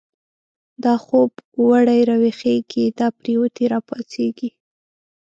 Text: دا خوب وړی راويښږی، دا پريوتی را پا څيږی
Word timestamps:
دا 0.83 0.93
خوب 1.05 1.31
وړی 1.67 1.99
راويښږی، 2.09 2.85
دا 2.99 3.07
پريوتی 3.19 3.65
را 3.71 3.79
پا 3.87 3.97
څيږی 4.11 4.49